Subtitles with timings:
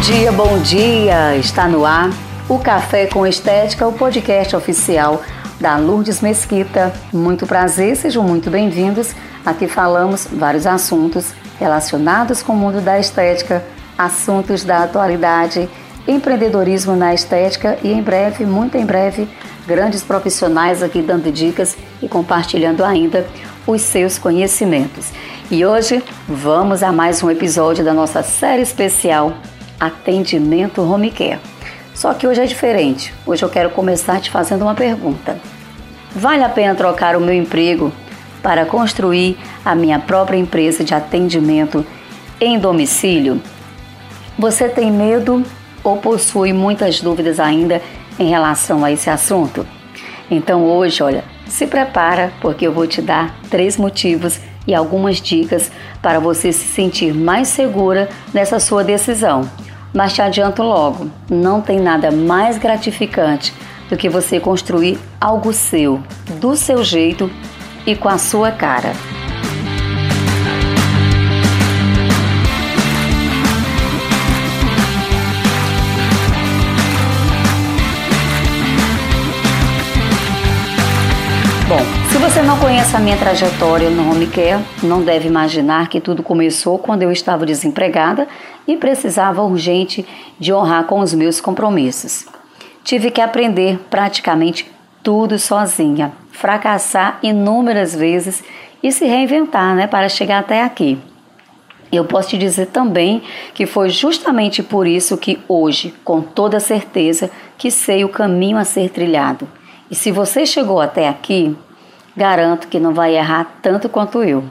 [0.00, 1.36] dia, bom dia!
[1.36, 2.10] Está no ar
[2.48, 5.22] o Café com Estética, o podcast oficial
[5.60, 6.92] da Lourdes Mesquita.
[7.12, 9.14] Muito prazer, sejam muito bem-vindos.
[9.44, 13.64] Aqui falamos vários assuntos relacionados com o mundo da estética,
[13.96, 15.68] assuntos da atualidade,
[16.06, 19.28] empreendedorismo na estética e em breve, muito em breve,
[19.66, 23.26] grandes profissionais aqui dando dicas e compartilhando ainda
[23.66, 25.08] os seus conhecimentos.
[25.50, 29.34] E hoje vamos a mais um episódio da nossa série especial
[29.78, 31.40] Atendimento Home Care.
[31.94, 33.12] Só que hoje é diferente.
[33.26, 35.38] Hoje eu quero começar te fazendo uma pergunta.
[36.14, 37.92] Vale a pena trocar o meu emprego
[38.42, 41.84] para construir a minha própria empresa de atendimento
[42.40, 43.40] em domicílio?
[44.38, 45.44] Você tem medo
[45.82, 47.82] ou possui muitas dúvidas ainda
[48.18, 49.66] em relação a esse assunto?
[50.30, 55.72] Então hoje, olha, se prepara porque eu vou te dar três motivos e algumas dicas
[56.02, 59.48] para você se sentir mais segura nessa sua decisão.
[59.98, 63.52] Mas te adianto logo, não tem nada mais gratificante
[63.90, 66.00] do que você construir algo seu,
[66.40, 67.28] do seu jeito
[67.84, 68.92] e com a sua cara.
[81.68, 81.97] Bom,
[82.28, 86.78] você não conhece a minha trajetória no Home Care, não deve imaginar que tudo começou
[86.78, 88.28] quando eu estava desempregada
[88.66, 90.06] e precisava urgente
[90.38, 92.26] de honrar com os meus compromissos.
[92.84, 94.70] Tive que aprender praticamente
[95.02, 98.44] tudo sozinha, fracassar inúmeras vezes
[98.82, 100.98] e se reinventar né, para chegar até aqui.
[101.90, 103.22] Eu posso te dizer também
[103.54, 108.64] que foi justamente por isso que hoje, com toda certeza, que sei o caminho a
[108.64, 109.48] ser trilhado.
[109.90, 111.56] E se você chegou até aqui,
[112.18, 114.44] garanto que não vai errar tanto quanto eu.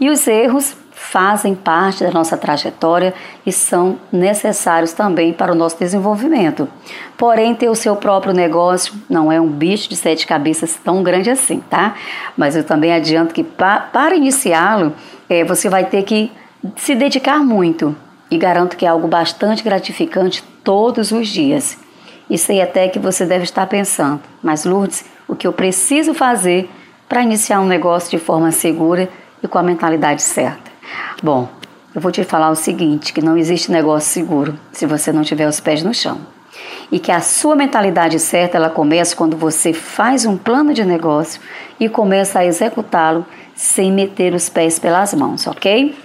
[0.00, 5.78] E os erros fazem parte da nossa trajetória e são necessários também para o nosso
[5.78, 6.68] desenvolvimento.
[7.16, 11.30] Porém, ter o seu próprio negócio não é um bicho de sete cabeças tão grande
[11.30, 11.94] assim, tá?
[12.36, 14.92] Mas eu também adianto que pa para iniciá-lo,
[15.28, 16.30] é, você vai ter que
[16.76, 17.96] se dedicar muito
[18.30, 21.78] e garanto que é algo bastante gratificante todos os dias.
[22.28, 26.70] E sei até que você deve estar pensando, mas Lourdes, o que eu preciso fazer
[27.10, 29.08] para iniciar um negócio de forma segura
[29.42, 30.70] e com a mentalidade certa?
[31.20, 31.48] Bom,
[31.92, 35.48] eu vou te falar o seguinte, que não existe negócio seguro se você não tiver
[35.48, 36.20] os pés no chão.
[36.92, 41.40] E que a sua mentalidade certa, ela começa quando você faz um plano de negócio
[41.80, 45.96] e começa a executá-lo sem meter os pés pelas mãos, ok?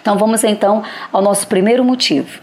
[0.00, 2.40] Então vamos então ao nosso primeiro motivo.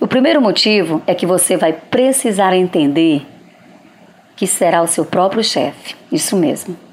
[0.00, 3.26] O primeiro motivo é que você vai precisar entender
[4.34, 5.94] que será o seu próprio chefe.
[6.10, 6.87] Isso mesmo.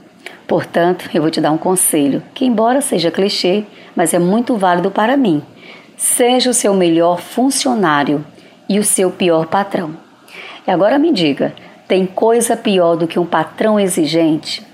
[0.47, 3.63] Portanto, eu vou te dar um conselho que, embora seja clichê,
[3.95, 5.41] mas é muito válido para mim.
[5.97, 8.25] Seja o seu melhor funcionário
[8.69, 9.95] e o seu pior patrão.
[10.67, 11.53] E agora me diga:
[11.87, 14.65] tem coisa pior do que um patrão exigente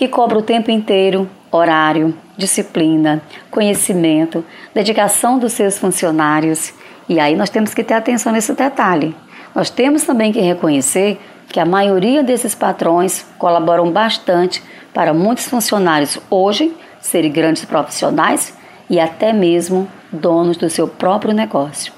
[0.00, 6.72] que cobra o tempo inteiro, horário, disciplina, conhecimento, dedicação dos seus funcionários
[7.06, 9.14] e aí nós temos que ter atenção nesse detalhe.
[9.54, 14.62] Nós temos também que reconhecer que a maioria desses patrões colaboram bastante
[14.92, 18.54] para muitos funcionários hoje serem grandes profissionais
[18.88, 21.92] e até mesmo donos do seu próprio negócio.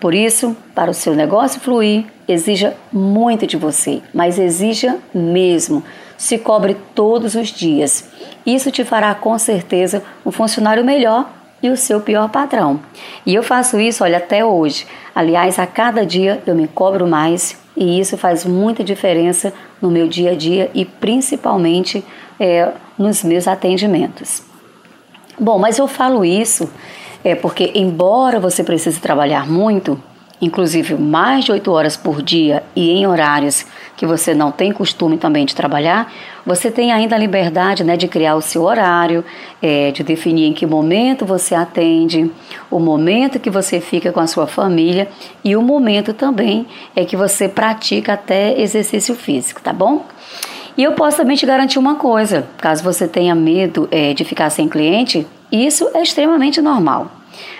[0.00, 5.84] Por isso, para o seu negócio fluir, exija muito de você, mas exija mesmo.
[6.16, 8.08] Se cobre todos os dias.
[8.44, 11.30] Isso te fará com certeza um funcionário melhor
[11.62, 12.80] e o seu pior patrão.
[13.24, 14.86] E eu faço isso, olha, até hoje.
[15.14, 20.06] Aliás, a cada dia eu me cobro mais e isso faz muita diferença no meu
[20.06, 22.04] dia a dia e principalmente
[22.38, 24.42] é, nos meus atendimentos.
[25.38, 26.70] Bom, mas eu falo isso
[27.24, 30.00] é porque, embora você precise trabalhar muito,
[30.40, 33.64] inclusive mais de 8 horas por dia e em horários
[33.96, 36.12] que você não tem costume também de trabalhar,
[36.44, 39.24] você tem ainda a liberdade né, de criar o seu horário,
[39.62, 42.28] é, de definir em que momento você atende,
[42.68, 45.08] o momento que você fica com a sua família
[45.44, 50.04] e o momento também é que você pratica até exercício físico, tá bom?
[50.76, 54.50] E eu posso também te garantir uma coisa: caso você tenha medo é, de ficar
[54.50, 57.10] sem cliente, isso é extremamente normal.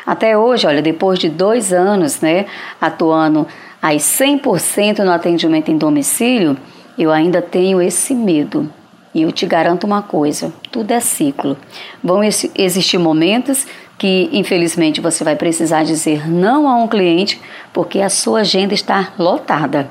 [0.07, 2.47] Até hoje, olha, depois de dois anos né,
[2.81, 3.47] atuando
[3.81, 6.57] aí 100% no atendimento em domicílio,
[6.99, 8.71] eu ainda tenho esse medo.
[9.15, 11.57] E eu te garanto uma coisa: tudo é ciclo.
[12.03, 13.67] Vão existir momentos
[13.99, 17.41] que, infelizmente, você vai precisar dizer não a um cliente
[17.73, 19.89] porque a sua agenda está lotada.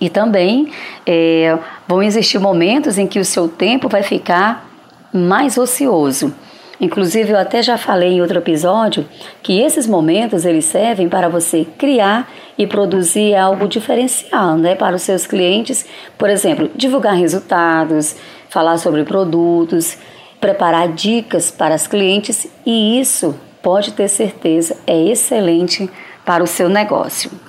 [0.00, 0.70] E também
[1.06, 4.68] é, vão existir momentos em que o seu tempo vai ficar
[5.12, 6.32] mais ocioso.
[6.80, 9.04] Inclusive, eu até já falei em outro episódio
[9.42, 15.02] que esses momentos eles servem para você criar e produzir algo diferencial, né, para os
[15.02, 15.84] seus clientes.
[16.16, 18.14] Por exemplo, divulgar resultados,
[18.48, 19.98] falar sobre produtos,
[20.40, 25.90] preparar dicas para os clientes e isso pode ter certeza é excelente
[26.24, 27.47] para o seu negócio.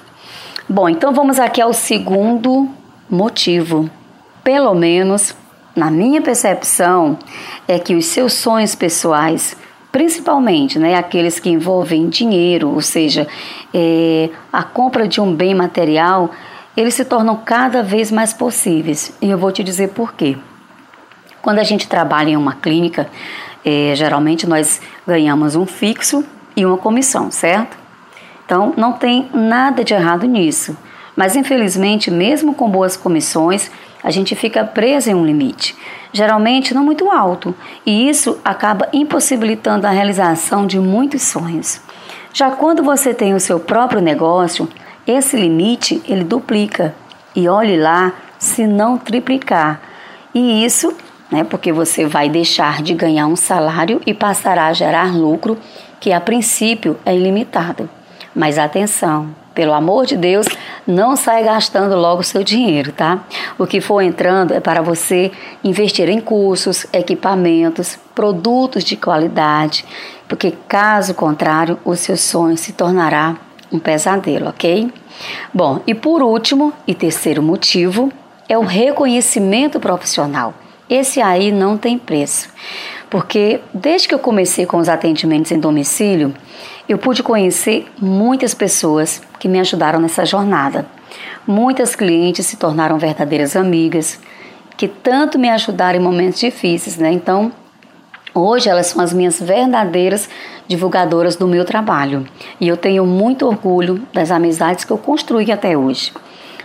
[0.71, 2.69] Bom, então vamos aqui ao segundo
[3.10, 3.89] motivo.
[4.44, 5.36] Pelo menos
[5.75, 7.18] na minha percepção,
[7.68, 9.57] é que os seus sonhos pessoais,
[9.92, 13.27] principalmente né, aqueles que envolvem dinheiro, ou seja,
[13.74, 16.30] é, a compra de um bem material,
[16.77, 19.12] eles se tornam cada vez mais possíveis.
[19.19, 20.38] E eu vou te dizer por quê.
[21.42, 23.10] Quando a gente trabalha em uma clínica,
[23.66, 26.24] é, geralmente nós ganhamos um fixo
[26.56, 27.78] e uma comissão, certo?
[28.49, 30.75] Então não tem nada de errado nisso.
[31.15, 33.69] Mas infelizmente, mesmo com boas comissões,
[34.03, 35.75] a gente fica preso em um limite,
[36.11, 37.53] geralmente não muito alto,
[37.85, 41.79] e isso acaba impossibilitando a realização de muitos sonhos.
[42.33, 44.67] Já quando você tem o seu próprio negócio,
[45.05, 46.95] esse limite ele duplica
[47.35, 49.79] e olhe lá se não triplicar.
[50.33, 50.91] E isso,
[51.29, 55.55] né, porque você vai deixar de ganhar um salário e passará a gerar lucro
[55.99, 57.87] que a princípio é ilimitado.
[58.39, 60.47] Mas atenção, pelo amor de Deus,
[60.88, 63.19] não sai gastando logo o seu dinheiro, tá?
[63.57, 65.30] O que for entrando é para você
[65.62, 69.83] investir em cursos, equipamentos, produtos de qualidade,
[70.25, 73.36] porque caso contrário, o seu sonho se tornará
[73.69, 74.89] um pesadelo, ok?
[75.53, 78.09] Bom, e por último e terceiro motivo
[78.47, 80.53] é o reconhecimento profissional.
[80.89, 82.47] Esse aí não tem preço,
[83.09, 86.33] porque desde que eu comecei com os atendimentos em domicílio,
[86.88, 90.85] eu pude conhecer muitas pessoas que me ajudaram nessa jornada.
[91.47, 94.19] Muitas clientes se tornaram verdadeiras amigas,
[94.77, 97.11] que tanto me ajudaram em momentos difíceis, né?
[97.11, 97.51] Então,
[98.33, 100.29] hoje elas são as minhas verdadeiras
[100.67, 102.25] divulgadoras do meu trabalho.
[102.61, 106.13] E eu tenho muito orgulho das amizades que eu construí até hoje.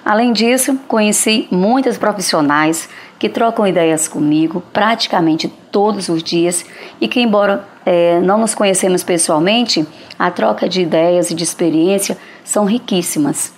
[0.04, 2.88] Além disso, conheci muitas profissionais
[3.18, 6.64] que trocam ideias comigo praticamente todos os dias
[7.00, 9.86] e que, embora é, não nos conhecemos pessoalmente,
[10.18, 13.54] a troca de ideias e de experiência são riquíssimas.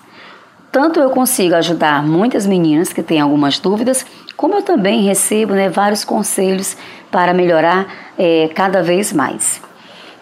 [0.71, 4.05] Tanto eu consigo ajudar muitas meninas que têm algumas dúvidas,
[4.37, 6.77] como eu também recebo né, vários conselhos
[7.11, 7.87] para melhorar
[8.19, 9.61] é, cada vez mais.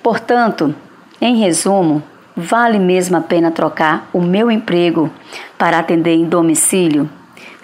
[0.02, 0.75] Portanto,
[1.20, 2.02] em resumo,
[2.37, 5.10] vale mesmo a pena trocar o meu emprego
[5.58, 7.08] para atender em domicílio?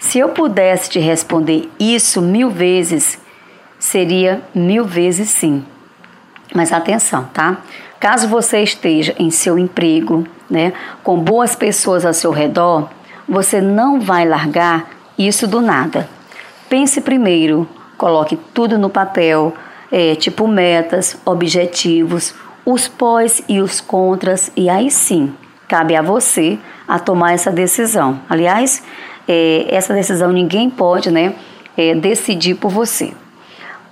[0.01, 3.19] Se eu pudesse te responder isso mil vezes,
[3.79, 5.63] seria mil vezes sim.
[6.53, 7.59] Mas atenção, tá?
[7.99, 12.89] Caso você esteja em seu emprego, né, com boas pessoas ao seu redor,
[13.29, 16.09] você não vai largar isso do nada.
[16.67, 19.53] Pense primeiro, coloque tudo no papel,
[19.91, 22.33] é, tipo metas, objetivos,
[22.65, 25.33] os pós e os contras, e aí sim
[25.67, 28.19] cabe a você a tomar essa decisão.
[28.27, 28.83] Aliás,
[29.31, 31.33] é, essa decisão ninguém pode né,
[31.77, 33.13] é, decidir por você.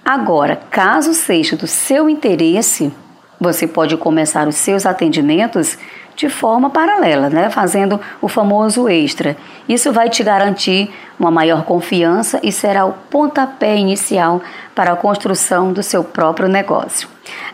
[0.04, 2.92] Agora, caso seja do seu interesse,
[3.40, 5.78] você pode começar os seus atendimentos
[6.14, 7.50] de forma paralela, né?
[7.50, 9.38] fazendo o famoso extra.
[9.70, 14.42] Isso vai te garantir uma maior confiança e será o pontapé inicial
[14.76, 17.08] para a construção do seu próprio negócio.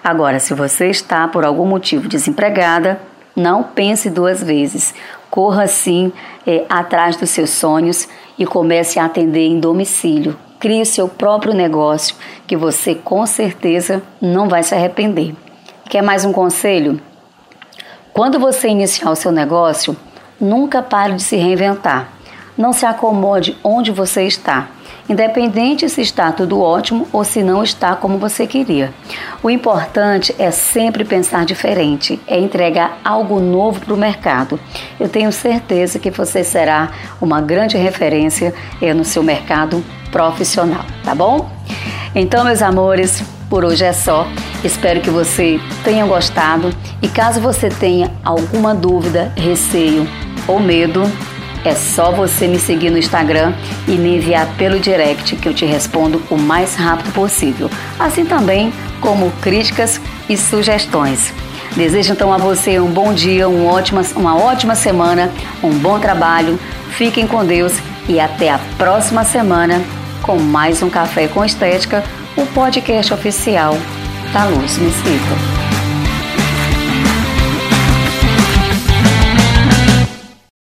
[0.04, 3.00] Agora, se você está por algum motivo desempregada,
[3.36, 4.96] não pense duas vezes.
[5.36, 6.14] Corra sim
[6.48, 8.08] é, atrás dos seus sonhos
[8.40, 10.38] e comece a atender em domicílio.
[10.62, 12.16] Crie o seu próprio negócio
[12.48, 15.36] que você com certeza não vai se arrepender.
[15.90, 17.02] Quer mais um conselho?
[18.14, 19.94] Quando você iniciar o seu negócio,
[20.40, 22.14] nunca pare de se reinventar.
[22.58, 24.70] Não se acomode onde você está,
[25.08, 28.94] independente se está tudo ótimo ou se não está como você queria.
[29.44, 34.60] O importante é sempre pensar diferente, é entregar algo novo para o mercado.
[35.00, 41.14] Eu tenho certeza que você será uma grande referência eh, no seu mercado profissional, tá
[41.14, 41.50] bom?
[42.16, 44.28] Então, meus amores, por hoje é só.
[44.64, 50.08] Espero que você tenha gostado e caso você tenha alguma dúvida, receio
[50.48, 51.04] ou medo,
[51.66, 53.54] é só você me seguir no Instagram
[53.88, 57.70] e me enviar pelo direct que eu te respondo o mais rápido possível,
[58.00, 61.34] assim também como críticas e sugestões.
[61.76, 65.32] Desejo então a você um bom dia, um ótima, uma ótima semana,
[65.62, 66.60] um bom trabalho,
[66.92, 67.74] fiquem com Deus
[68.08, 69.82] e até a próxima semana
[70.22, 72.04] com mais um Café com Estética
[72.38, 73.78] o podcast oficial
[74.34, 75.65] da Luz Mesquita.